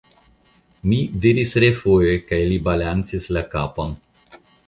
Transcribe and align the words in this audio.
mi 0.93 1.01
diris 1.25 1.51
refoje, 1.65 2.15
kaj 2.31 2.41
li 2.53 2.59
balancis 2.71 3.31
la 3.39 3.47
kapon. 3.55 3.93